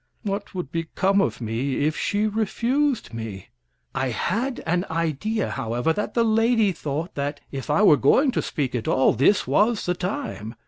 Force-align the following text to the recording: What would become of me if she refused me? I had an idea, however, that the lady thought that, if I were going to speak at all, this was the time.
What 0.23 0.55
would 0.55 0.71
become 0.71 1.21
of 1.21 1.41
me 1.41 1.85
if 1.85 1.95
she 1.95 2.25
refused 2.25 3.13
me? 3.13 3.49
I 3.93 4.07
had 4.09 4.63
an 4.65 4.83
idea, 4.89 5.51
however, 5.51 5.93
that 5.93 6.15
the 6.15 6.23
lady 6.25 6.71
thought 6.71 7.13
that, 7.13 7.39
if 7.51 7.69
I 7.69 7.83
were 7.83 7.97
going 7.97 8.31
to 8.31 8.41
speak 8.41 8.73
at 8.73 8.87
all, 8.87 9.13
this 9.13 9.45
was 9.45 9.85
the 9.85 9.93
time. 9.93 10.55